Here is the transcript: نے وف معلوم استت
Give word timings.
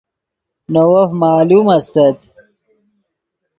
نے 0.71 0.83
وف 0.91 1.09
معلوم 1.21 1.65
استت 1.75 2.17